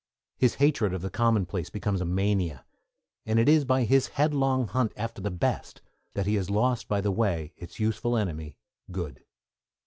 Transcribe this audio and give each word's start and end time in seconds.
His 0.35 0.55
hatred 0.55 0.95
of 0.95 1.03
the 1.03 1.11
commonplace 1.11 1.69
becomes 1.69 2.01
a 2.01 2.05
mania, 2.05 2.65
and 3.23 3.37
it 3.37 3.47
is 3.47 3.65
by 3.65 3.83
his 3.83 4.07
head 4.17 4.33
long 4.33 4.67
hunt 4.67 4.93
after 4.97 5.21
the 5.21 5.29
best 5.29 5.79
that 6.15 6.25
he 6.25 6.33
has 6.37 6.49
lost 6.49 6.87
by 6.87 7.01
the 7.01 7.11
way 7.11 7.53
its 7.55 7.79
useful 7.79 8.17
enemy, 8.17 8.57
good. 8.91 9.23